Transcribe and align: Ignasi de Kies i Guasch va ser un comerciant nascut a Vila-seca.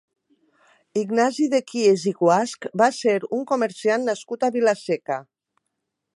Ignasi 1.01 1.45
de 1.55 1.59
Kies 1.71 2.05
i 2.13 2.13
Guasch 2.21 2.67
va 2.83 2.89
ser 3.01 3.15
un 3.41 3.47
comerciant 3.53 4.09
nascut 4.13 4.49
a 4.49 4.53
Vila-seca. 4.59 5.23